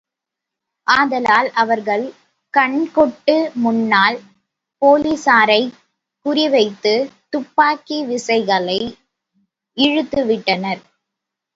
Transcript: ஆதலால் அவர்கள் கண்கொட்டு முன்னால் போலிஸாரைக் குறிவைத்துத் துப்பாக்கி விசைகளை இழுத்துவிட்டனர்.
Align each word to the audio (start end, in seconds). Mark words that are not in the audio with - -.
ஆதலால் 0.87 1.49
அவர்கள் 1.53 2.05
கண்கொட்டு 2.53 3.35
முன்னால் 3.55 4.17
போலிஸாரைக் 4.81 5.75
குறிவைத்துத் 6.25 7.11
துப்பாக்கி 7.29 7.99
விசைகளை 8.05 8.79
இழுத்துவிட்டனர். 9.77 10.81